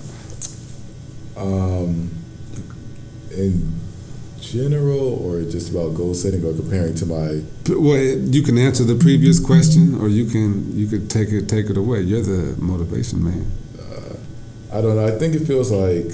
Um, 1.40 2.10
in 3.30 3.78
general, 4.40 5.24
or 5.24 5.42
just 5.42 5.70
about 5.70 5.94
goal 5.94 6.14
setting, 6.14 6.44
or 6.44 6.52
comparing 6.52 6.96
to 6.96 7.06
my 7.06 7.42
Well, 7.68 7.96
you 7.96 8.42
can 8.42 8.58
answer 8.58 8.82
the 8.82 8.96
previous 8.96 9.38
question, 9.38 10.00
or 10.00 10.08
you 10.08 10.26
can 10.26 10.76
you 10.76 10.88
could 10.88 11.08
take 11.08 11.28
it 11.28 11.48
take 11.48 11.70
it 11.70 11.76
away. 11.76 12.00
You're 12.00 12.22
the 12.22 12.60
motivation 12.60 13.22
man. 13.22 13.46
I 14.72 14.80
don't 14.80 14.96
know. 14.96 15.06
I 15.06 15.16
think 15.16 15.36
it 15.36 15.46
feels 15.46 15.70
like 15.70 16.06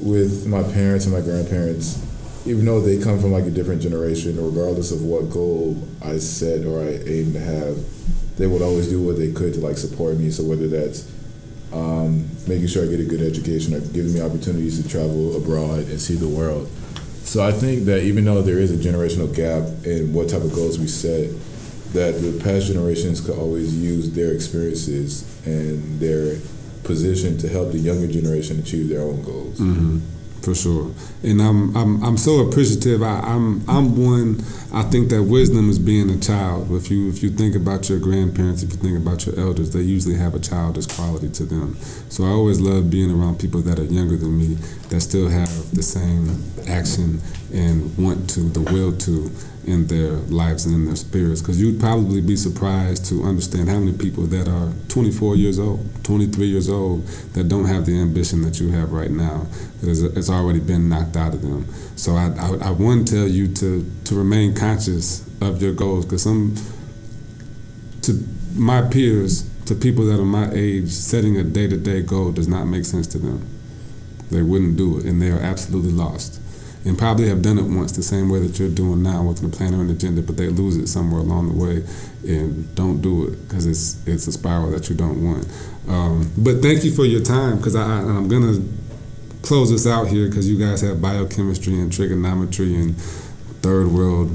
with 0.00 0.46
my 0.46 0.62
parents 0.62 1.06
and 1.06 1.14
my 1.14 1.20
grandparents, 1.20 2.02
even 2.46 2.64
though 2.64 2.80
they 2.80 2.98
come 2.98 3.18
from 3.18 3.32
like 3.32 3.44
a 3.44 3.50
different 3.50 3.82
generation, 3.82 4.36
regardless 4.36 4.92
of 4.92 5.02
what 5.02 5.30
goal 5.30 5.76
I 6.02 6.18
set 6.18 6.64
or 6.64 6.80
I 6.80 7.00
aim 7.06 7.32
to 7.32 7.40
have, 7.40 8.36
they 8.38 8.46
would 8.46 8.62
always 8.62 8.88
do 8.88 9.02
what 9.02 9.16
they 9.16 9.32
could 9.32 9.54
to 9.54 9.60
like 9.60 9.76
support 9.78 10.16
me. 10.16 10.30
So 10.30 10.44
whether 10.44 10.68
that's 10.68 11.10
um, 11.72 12.28
making 12.46 12.68
sure 12.68 12.84
I 12.84 12.86
get 12.86 13.00
a 13.00 13.04
good 13.04 13.20
education 13.20 13.74
or 13.74 13.80
giving 13.80 14.14
me 14.14 14.20
opportunities 14.20 14.80
to 14.82 14.88
travel 14.88 15.36
abroad 15.36 15.80
and 15.88 16.00
see 16.00 16.14
the 16.14 16.28
world. 16.28 16.68
So 17.24 17.42
I 17.44 17.50
think 17.50 17.86
that 17.86 18.04
even 18.04 18.24
though 18.24 18.42
there 18.42 18.58
is 18.58 18.70
a 18.70 18.76
generational 18.76 19.34
gap 19.34 19.84
in 19.84 20.12
what 20.14 20.28
type 20.28 20.42
of 20.42 20.54
goals 20.54 20.78
we 20.78 20.86
set, 20.86 21.30
that 21.92 22.20
the 22.20 22.40
past 22.44 22.66
generations 22.66 23.20
could 23.20 23.36
always 23.36 23.74
use 23.76 24.10
their 24.12 24.32
experiences 24.32 25.24
and 25.46 25.98
their 25.98 26.36
position 26.86 27.36
to 27.38 27.48
help 27.48 27.72
the 27.72 27.78
younger 27.78 28.06
generation 28.06 28.58
achieve 28.58 28.88
their 28.88 29.02
own 29.02 29.22
goals. 29.22 29.58
Mm-hmm. 29.60 29.98
for 30.42 30.54
sure. 30.54 30.92
And 31.24 31.40
I'm 31.42 31.76
I'm 31.76 32.02
I'm 32.04 32.16
so 32.16 32.38
appreciative. 32.46 33.02
I, 33.02 33.18
I'm 33.20 33.68
I'm 33.68 33.96
one. 33.96 34.40
I 34.72 34.82
think 34.82 35.08
that 35.10 35.22
wisdom 35.24 35.68
is 35.68 35.78
being 35.78 36.08
a 36.10 36.18
child. 36.20 36.70
If 36.70 36.88
you 36.90 37.08
if 37.08 37.22
you 37.22 37.30
think 37.30 37.56
about 37.56 37.88
your 37.88 37.98
grandparents, 37.98 38.62
if 38.62 38.70
you 38.70 38.76
think 38.76 38.96
about 38.96 39.26
your 39.26 39.38
elders, 39.40 39.70
they 39.72 39.80
usually 39.80 40.14
have 40.16 40.34
a 40.34 40.38
childish 40.38 40.86
quality 40.86 41.30
to 41.30 41.44
them. 41.44 41.74
So 42.08 42.24
I 42.24 42.28
always 42.28 42.60
love 42.60 42.90
being 42.90 43.10
around 43.10 43.40
people 43.40 43.60
that 43.62 43.78
are 43.80 43.84
younger 43.84 44.16
than 44.16 44.38
me 44.38 44.54
that 44.90 45.00
still 45.00 45.28
have 45.28 45.74
the 45.74 45.82
same 45.82 46.44
action 46.68 47.20
and 47.52 47.96
want 47.98 48.30
to, 48.30 48.40
the 48.40 48.60
will 48.72 48.92
to 48.98 49.30
in 49.66 49.86
their 49.88 50.12
lives 50.12 50.64
and 50.64 50.74
in 50.74 50.84
their 50.86 50.96
spirits. 50.96 51.40
Because 51.40 51.60
you'd 51.60 51.80
probably 51.80 52.20
be 52.20 52.36
surprised 52.36 53.06
to 53.06 53.24
understand 53.24 53.68
how 53.68 53.78
many 53.78 53.96
people 53.96 54.24
that 54.26 54.48
are 54.48 54.72
24 54.88 55.36
years 55.36 55.58
old, 55.58 55.86
23 56.04 56.46
years 56.46 56.68
old, 56.68 57.06
that 57.34 57.48
don't 57.48 57.66
have 57.66 57.84
the 57.84 58.00
ambition 58.00 58.42
that 58.42 58.60
you 58.60 58.68
have 58.70 58.92
right 58.92 59.10
now, 59.10 59.46
that 59.80 60.12
it's 60.16 60.30
already 60.30 60.60
been 60.60 60.88
knocked 60.88 61.16
out 61.16 61.34
of 61.34 61.42
them. 61.42 61.66
So 61.96 62.14
I, 62.14 62.32
I, 62.38 62.68
I 62.68 62.70
want 62.70 63.08
to 63.08 63.14
tell 63.14 63.28
you 63.28 63.52
to, 63.54 63.90
to 64.04 64.14
remain 64.14 64.54
conscious 64.54 65.26
of 65.40 65.60
your 65.60 65.72
goals, 65.72 66.04
because 66.06 66.22
some, 66.22 66.54
to 68.02 68.24
my 68.54 68.82
peers, 68.82 69.50
to 69.66 69.74
people 69.74 70.06
that 70.06 70.20
are 70.20 70.24
my 70.24 70.50
age, 70.52 70.88
setting 70.90 71.36
a 71.36 71.42
day 71.42 71.66
to 71.66 71.76
day 71.76 72.02
goal 72.02 72.30
does 72.30 72.46
not 72.48 72.64
make 72.66 72.84
sense 72.84 73.06
to 73.08 73.18
them. 73.18 73.46
They 74.30 74.42
wouldn't 74.42 74.76
do 74.76 74.98
it, 74.98 75.04
and 75.04 75.20
they 75.20 75.30
are 75.30 75.40
absolutely 75.40 75.92
lost 75.92 76.40
and 76.86 76.96
probably 76.96 77.28
have 77.28 77.42
done 77.42 77.58
it 77.58 77.64
once 77.64 77.92
the 77.92 78.02
same 78.02 78.28
way 78.28 78.38
that 78.38 78.58
you're 78.58 78.68
doing 78.70 79.02
now 79.02 79.22
with 79.24 79.38
the 79.42 79.48
planner 79.48 79.80
and 79.80 79.90
agenda, 79.90 80.22
but 80.22 80.36
they 80.36 80.48
lose 80.48 80.76
it 80.76 80.86
somewhere 80.86 81.20
along 81.20 81.48
the 81.48 81.64
way 81.64 81.84
and 82.24 82.72
don't 82.76 83.02
do 83.02 83.26
it 83.26 83.48
because 83.48 83.66
it's 83.66 84.06
it's 84.06 84.26
a 84.28 84.32
spiral 84.32 84.70
that 84.70 84.88
you 84.88 84.94
don't 84.94 85.22
want. 85.24 85.46
Um, 85.88 86.30
but 86.38 86.62
thank 86.62 86.84
you 86.84 86.92
for 86.92 87.04
your 87.04 87.22
time 87.22 87.56
because 87.56 87.74
I, 87.74 87.84
I'm 87.84 88.28
gonna 88.28 88.58
close 89.42 89.70
this 89.70 89.86
out 89.86 90.06
here 90.08 90.28
because 90.28 90.48
you 90.48 90.58
guys 90.58 90.80
have 90.80 91.02
biochemistry 91.02 91.74
and 91.74 91.92
trigonometry 91.92 92.74
and 92.74 92.94
third 93.62 93.88
world 93.88 94.30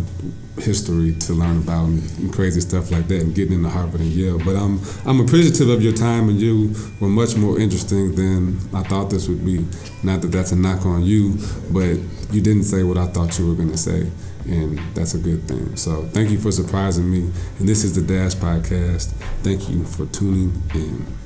history 0.59 1.13
to 1.13 1.33
learn 1.33 1.57
about 1.57 1.87
and 1.87 2.33
crazy 2.33 2.61
stuff 2.61 2.91
like 2.91 3.07
that 3.07 3.21
and 3.21 3.33
getting 3.33 3.53
into 3.53 3.69
Harvard 3.69 4.01
and 4.01 4.09
Yale. 4.09 4.37
But 4.37 4.55
I'm 4.55 4.79
I'm 5.05 5.19
appreciative 5.19 5.69
of 5.69 5.81
your 5.81 5.93
time 5.93 6.29
and 6.29 6.39
you 6.39 6.75
were 6.99 7.09
much 7.09 7.35
more 7.35 7.59
interesting 7.59 8.15
than 8.15 8.59
I 8.73 8.83
thought 8.83 9.09
this 9.09 9.27
would 9.27 9.45
be. 9.45 9.65
Not 10.03 10.21
that 10.21 10.27
that's 10.27 10.51
a 10.51 10.55
knock 10.55 10.85
on 10.85 11.03
you, 11.03 11.37
but 11.71 11.97
you 12.31 12.41
didn't 12.41 12.63
say 12.63 12.83
what 12.83 12.97
I 12.97 13.07
thought 13.07 13.37
you 13.39 13.47
were 13.47 13.55
going 13.55 13.71
to 13.71 13.77
say, 13.77 14.09
and 14.45 14.79
that's 14.95 15.13
a 15.13 15.19
good 15.19 15.47
thing. 15.47 15.75
So 15.75 16.03
thank 16.07 16.29
you 16.29 16.39
for 16.39 16.51
surprising 16.51 17.09
me. 17.09 17.31
And 17.59 17.67
this 17.67 17.83
is 17.83 17.95
the 17.95 18.01
Dash 18.01 18.35
Podcast. 18.35 19.11
Thank 19.43 19.69
you 19.69 19.83
for 19.83 20.05
tuning 20.07 20.63
in. 20.73 21.20